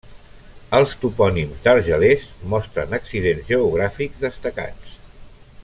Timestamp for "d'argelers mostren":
1.67-2.97